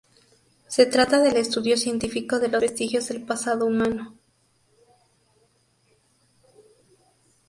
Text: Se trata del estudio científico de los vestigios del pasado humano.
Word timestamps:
Se 0.67 0.87
trata 0.87 1.21
del 1.21 1.37
estudio 1.37 1.77
científico 1.77 2.39
de 2.39 2.47
los 2.47 2.59
vestigios 2.59 3.07
del 3.09 3.21
pasado 3.21 3.67
humano. 3.67 4.17